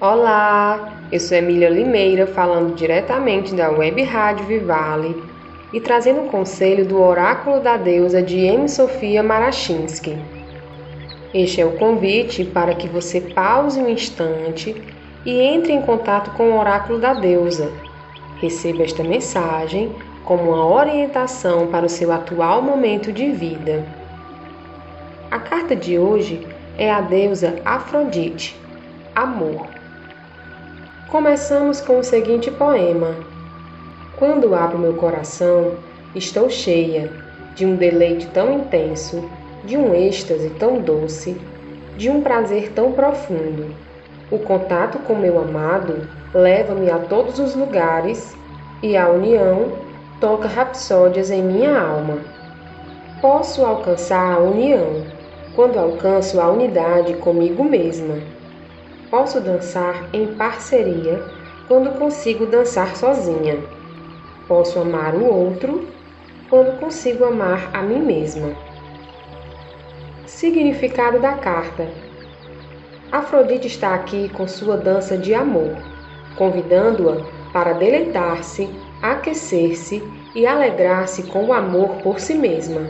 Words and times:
Olá, 0.00 0.92
eu 1.10 1.18
sou 1.18 1.36
Emília 1.36 1.68
Limeira, 1.68 2.24
falando 2.24 2.76
diretamente 2.76 3.52
da 3.52 3.68
Web 3.68 4.00
Rádio 4.04 4.46
Vivale 4.46 5.20
e 5.72 5.80
trazendo 5.80 6.20
um 6.20 6.28
conselho 6.28 6.86
do 6.86 7.02
Oráculo 7.02 7.58
da 7.58 7.76
Deusa 7.76 8.22
de 8.22 8.38
M. 8.38 8.68
Sofia 8.68 9.24
Marachinsky. 9.24 10.16
Este 11.34 11.60
é 11.60 11.66
o 11.66 11.72
convite 11.72 12.44
para 12.44 12.76
que 12.76 12.86
você 12.86 13.20
pause 13.20 13.80
um 13.80 13.88
instante 13.88 14.72
e 15.26 15.40
entre 15.40 15.72
em 15.72 15.82
contato 15.82 16.30
com 16.36 16.52
o 16.52 16.60
Oráculo 16.60 17.00
da 17.00 17.12
Deusa. 17.12 17.68
Receba 18.40 18.84
esta 18.84 19.02
mensagem 19.02 19.92
como 20.24 20.52
uma 20.52 20.64
orientação 20.64 21.66
para 21.66 21.86
o 21.86 21.88
seu 21.88 22.12
atual 22.12 22.62
momento 22.62 23.12
de 23.12 23.32
vida. 23.32 23.84
A 25.28 25.40
carta 25.40 25.74
de 25.74 25.98
hoje 25.98 26.46
é 26.78 26.88
a 26.88 27.00
deusa 27.00 27.56
Afrodite, 27.64 28.56
amor. 29.12 29.77
Começamos 31.08 31.80
com 31.80 32.00
o 32.00 32.04
seguinte 32.04 32.50
poema: 32.50 33.14
Quando 34.18 34.54
abro 34.54 34.78
meu 34.78 34.92
coração, 34.92 35.72
estou 36.14 36.50
cheia 36.50 37.10
de 37.54 37.64
um 37.64 37.76
deleite 37.76 38.26
tão 38.26 38.52
intenso, 38.52 39.24
de 39.64 39.74
um 39.78 39.94
êxtase 39.94 40.50
tão 40.58 40.82
doce, 40.82 41.34
de 41.96 42.10
um 42.10 42.20
prazer 42.20 42.72
tão 42.72 42.92
profundo. 42.92 43.74
O 44.30 44.38
contato 44.38 44.98
com 44.98 45.14
meu 45.14 45.40
amado 45.40 46.06
leva-me 46.34 46.90
a 46.90 46.98
todos 46.98 47.38
os 47.38 47.54
lugares 47.54 48.36
e 48.82 48.94
a 48.94 49.08
união 49.08 49.72
toca 50.20 50.46
rapsódias 50.46 51.30
em 51.30 51.42
minha 51.42 51.80
alma. 51.80 52.18
Posso 53.22 53.64
alcançar 53.64 54.34
a 54.34 54.40
união 54.40 55.06
quando 55.56 55.78
alcanço 55.78 56.38
a 56.38 56.50
unidade 56.50 57.14
comigo 57.14 57.64
mesma 57.64 58.37
Posso 59.10 59.40
dançar 59.40 60.08
em 60.12 60.34
parceria 60.34 61.22
quando 61.66 61.98
consigo 61.98 62.44
dançar 62.44 62.94
sozinha. 62.94 63.58
Posso 64.46 64.78
amar 64.78 65.14
o 65.14 65.24
outro 65.24 65.88
quando 66.50 66.78
consigo 66.78 67.24
amar 67.24 67.70
a 67.72 67.82
mim 67.82 68.00
mesma. 68.00 68.54
Significado 70.26 71.18
da 71.20 71.34
carta: 71.34 71.88
Afrodite 73.10 73.66
está 73.66 73.94
aqui 73.94 74.28
com 74.28 74.46
sua 74.46 74.76
dança 74.76 75.16
de 75.16 75.32
amor, 75.32 75.74
convidando-a 76.36 77.24
para 77.50 77.72
deleitar-se, 77.72 78.68
aquecer-se 79.00 80.02
e 80.34 80.46
alegrar-se 80.46 81.22
com 81.24 81.46
o 81.46 81.52
amor 81.54 81.96
por 82.02 82.20
si 82.20 82.34
mesma. 82.34 82.82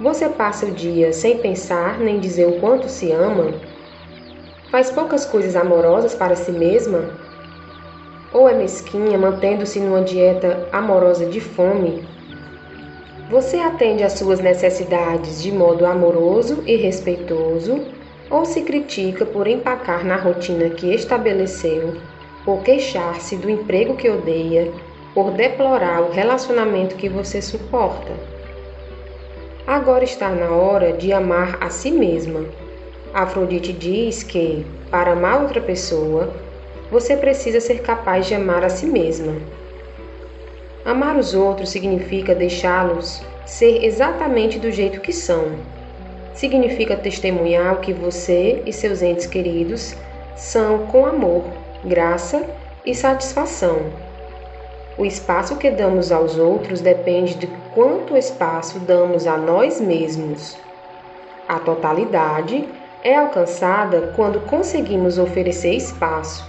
Você 0.00 0.26
passa 0.30 0.64
o 0.64 0.70
dia 0.70 1.12
sem 1.12 1.36
pensar 1.38 1.98
nem 1.98 2.18
dizer 2.18 2.46
o 2.46 2.60
quanto 2.60 2.88
se 2.88 3.12
ama? 3.12 3.52
Faz 4.70 4.90
poucas 4.90 5.24
coisas 5.24 5.56
amorosas 5.56 6.14
para 6.14 6.36
si 6.36 6.52
mesma? 6.52 7.08
Ou 8.34 8.46
é 8.46 8.52
mesquinha, 8.52 9.16
mantendo-se 9.16 9.80
numa 9.80 10.02
dieta 10.02 10.68
amorosa 10.70 11.24
de 11.24 11.40
fome? 11.40 12.06
Você 13.30 13.56
atende 13.56 14.04
às 14.04 14.12
suas 14.12 14.40
necessidades 14.40 15.42
de 15.42 15.50
modo 15.50 15.86
amoroso 15.86 16.62
e 16.66 16.76
respeitoso? 16.76 17.80
Ou 18.30 18.44
se 18.44 18.60
critica 18.60 19.24
por 19.24 19.46
empacar 19.46 20.04
na 20.04 20.16
rotina 20.16 20.68
que 20.68 20.94
estabeleceu, 20.94 21.96
por 22.44 22.62
queixar-se 22.62 23.36
do 23.36 23.48
emprego 23.48 23.96
que 23.96 24.10
odeia, 24.10 24.70
por 25.14 25.30
deplorar 25.30 26.02
o 26.02 26.12
relacionamento 26.12 26.94
que 26.94 27.08
você 27.08 27.40
suporta? 27.40 28.12
Agora 29.66 30.04
está 30.04 30.28
na 30.28 30.50
hora 30.50 30.92
de 30.92 31.10
amar 31.10 31.56
a 31.58 31.70
si 31.70 31.90
mesma 31.90 32.67
Afrodite 33.14 33.72
diz 33.72 34.22
que, 34.22 34.66
para 34.90 35.12
amar 35.12 35.42
outra 35.42 35.60
pessoa, 35.60 36.32
você 36.90 37.16
precisa 37.16 37.60
ser 37.60 37.80
capaz 37.80 38.26
de 38.26 38.34
amar 38.34 38.64
a 38.64 38.68
si 38.68 38.86
mesma. 38.86 39.34
Amar 40.84 41.16
os 41.16 41.34
outros 41.34 41.70
significa 41.70 42.34
deixá-los 42.34 43.22
ser 43.44 43.84
exatamente 43.84 44.58
do 44.58 44.70
jeito 44.70 45.00
que 45.00 45.12
são. 45.12 45.56
Significa 46.34 46.96
testemunhar 46.96 47.74
o 47.74 47.80
que 47.80 47.92
você 47.92 48.62
e 48.64 48.72
seus 48.72 49.02
entes 49.02 49.26
queridos 49.26 49.94
são 50.36 50.86
com 50.86 51.04
amor, 51.04 51.44
graça 51.84 52.46
e 52.86 52.94
satisfação. 52.94 53.90
O 54.96 55.04
espaço 55.04 55.56
que 55.56 55.70
damos 55.70 56.12
aos 56.12 56.38
outros 56.38 56.80
depende 56.80 57.34
de 57.34 57.46
quanto 57.74 58.16
espaço 58.16 58.78
damos 58.80 59.26
a 59.26 59.36
nós 59.36 59.80
mesmos. 59.80 60.56
A 61.48 61.58
totalidade 61.58 62.68
é 63.02 63.16
alcançada 63.16 64.12
quando 64.16 64.40
conseguimos 64.40 65.18
oferecer 65.18 65.74
espaço 65.74 66.44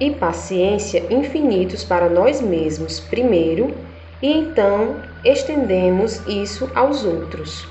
e 0.00 0.10
paciência 0.10 1.04
infinitos 1.10 1.84
para 1.84 2.08
nós 2.08 2.40
mesmos 2.40 2.98
primeiro 2.98 3.74
e 4.20 4.32
então 4.32 4.96
estendemos 5.24 6.20
isso 6.26 6.70
aos 6.74 7.04
outros. 7.04 7.66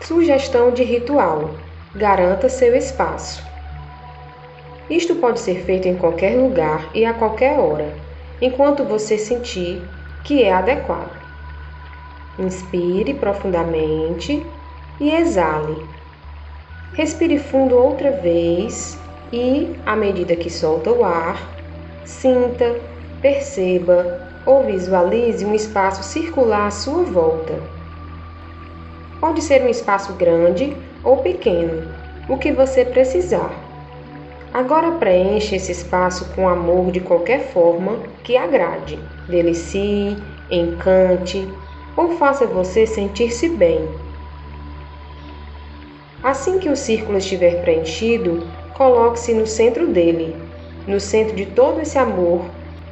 Sugestão 0.00 0.70
de 0.70 0.84
ritual: 0.84 1.50
garanta 1.94 2.48
seu 2.48 2.76
espaço. 2.76 3.42
Isto 4.88 5.14
pode 5.16 5.40
ser 5.40 5.64
feito 5.64 5.88
em 5.88 5.96
qualquer 5.96 6.36
lugar 6.36 6.90
e 6.94 7.04
a 7.06 7.14
qualquer 7.14 7.58
hora, 7.58 7.92
enquanto 8.40 8.84
você 8.84 9.16
sentir 9.16 9.82
que 10.22 10.42
é 10.42 10.52
adequado. 10.52 11.22
Inspire 12.38 13.14
profundamente 13.14 14.44
e 15.00 15.10
exale 15.10 15.82
Respire 16.94 17.40
fundo 17.40 17.76
outra 17.76 18.12
vez 18.12 18.96
e, 19.32 19.68
à 19.84 19.96
medida 19.96 20.36
que 20.36 20.48
solta 20.48 20.92
o 20.92 21.04
ar, 21.04 21.36
sinta, 22.04 22.76
perceba 23.20 24.20
ou 24.46 24.62
visualize 24.62 25.44
um 25.44 25.52
espaço 25.52 26.04
circular 26.04 26.68
à 26.68 26.70
sua 26.70 27.02
volta. 27.02 27.54
Pode 29.20 29.42
ser 29.42 29.62
um 29.62 29.68
espaço 29.68 30.12
grande 30.12 30.76
ou 31.02 31.16
pequeno, 31.16 31.82
o 32.28 32.38
que 32.38 32.52
você 32.52 32.84
precisar. 32.84 33.50
Agora 34.52 34.92
preencha 34.92 35.56
esse 35.56 35.72
espaço 35.72 36.32
com 36.36 36.48
amor 36.48 36.92
de 36.92 37.00
qualquer 37.00 37.40
forma 37.40 37.98
que 38.22 38.36
agrade, 38.36 39.00
delicie, 39.28 40.16
encante 40.48 41.44
ou 41.96 42.10
faça 42.10 42.46
você 42.46 42.86
sentir-se 42.86 43.48
bem. 43.48 44.03
Assim 46.24 46.58
que 46.58 46.70
o 46.70 46.76
círculo 46.76 47.18
estiver 47.18 47.60
preenchido, 47.60 48.44
coloque-se 48.72 49.34
no 49.34 49.46
centro 49.46 49.86
dele, 49.86 50.34
no 50.88 50.98
centro 50.98 51.36
de 51.36 51.44
todo 51.44 51.82
esse 51.82 51.98
amor, 51.98 52.46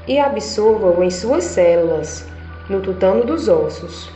e 0.06 0.18
absorva-o 0.18 1.02
em 1.02 1.08
suas 1.08 1.44
células, 1.44 2.28
no 2.68 2.82
tutano 2.82 3.24
dos 3.24 3.48
ossos. 3.48 4.10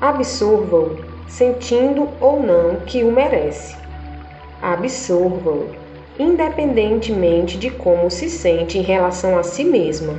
Absorva-o, 0.00 0.96
sentindo 1.28 2.08
ou 2.20 2.42
não 2.42 2.80
que 2.84 3.04
o 3.04 3.12
merece. 3.12 3.76
Absorva-o, 4.60 5.70
independentemente 6.18 7.56
de 7.56 7.70
como 7.70 8.10
se 8.10 8.28
sente 8.28 8.76
em 8.76 8.82
relação 8.82 9.38
a 9.38 9.44
si 9.44 9.62
mesma. 9.62 10.14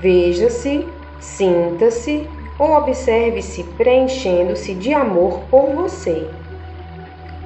Veja-se, 0.00 0.86
sinta-se 1.18 2.28
observe-se 2.58 3.64
preenchendo-se 3.76 4.74
de 4.74 4.92
amor 4.92 5.40
por 5.50 5.70
você. 5.74 6.28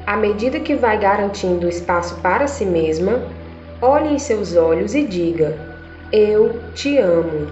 À 0.07 0.17
medida 0.17 0.61
que 0.61 0.75
vai 0.75 0.99
garantindo 0.99 1.69
espaço 1.69 2.17
para 2.21 2.47
si 2.47 2.65
mesma, 2.65 3.23
olhe 3.81 4.15
em 4.15 4.19
seus 4.19 4.57
olhos 4.57 4.95
e 4.95 5.05
diga: 5.05 5.57
Eu 6.13 6.61
te 6.75 6.99
amo. 6.99 7.49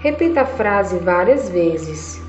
Repita 0.00 0.42
a 0.42 0.46
frase 0.46 0.96
várias 0.98 1.50
vezes, 1.50 2.20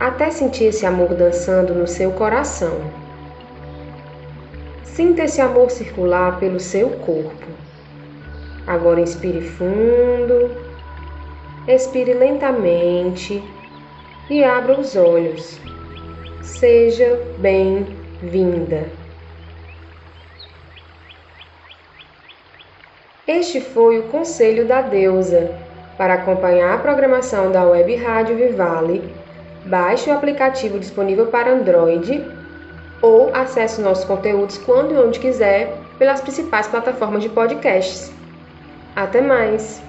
até 0.00 0.30
sentir 0.30 0.64
esse 0.64 0.84
amor 0.84 1.14
dançando 1.14 1.74
no 1.74 1.86
seu 1.86 2.10
coração. 2.12 2.80
Sinta 4.82 5.22
esse 5.22 5.40
amor 5.40 5.70
circular 5.70 6.40
pelo 6.40 6.58
seu 6.58 6.90
corpo. 6.90 7.46
Agora 8.66 9.00
inspire 9.00 9.40
fundo 9.40 10.67
expire 11.68 12.14
lentamente 12.14 13.44
e 14.30 14.42
abra 14.42 14.80
os 14.80 14.96
olhos. 14.96 15.60
Seja 16.40 17.20
bem-vinda. 17.38 18.86
Este 23.26 23.60
foi 23.60 23.98
o 23.98 24.04
conselho 24.04 24.66
da 24.66 24.80
deusa. 24.80 25.54
Para 25.98 26.14
acompanhar 26.14 26.74
a 26.74 26.78
programação 26.78 27.52
da 27.52 27.64
Web 27.64 27.96
Rádio 27.96 28.36
Vivale, 28.36 29.12
baixe 29.66 30.08
o 30.08 30.14
aplicativo 30.14 30.78
disponível 30.78 31.26
para 31.26 31.52
Android 31.52 32.24
ou 33.02 33.34
acesse 33.34 33.82
nossos 33.82 34.04
conteúdos 34.04 34.56
quando 34.58 34.94
e 34.94 34.96
onde 34.96 35.20
quiser 35.20 35.76
pelas 35.98 36.20
principais 36.22 36.66
plataformas 36.66 37.22
de 37.22 37.28
podcasts. 37.28 38.10
Até 38.96 39.20
mais! 39.20 39.87